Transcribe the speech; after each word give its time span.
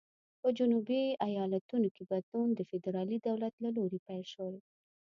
په 0.41 0.49
جنوبي 0.57 1.01
ایالتونو 1.27 1.87
کې 1.95 2.03
بدلون 2.11 2.49
د 2.53 2.59
فدرالي 2.69 3.17
دولت 3.27 3.53
له 3.63 3.69
لوري 3.77 3.99
پیل 4.07 4.23
شول. 4.33 4.55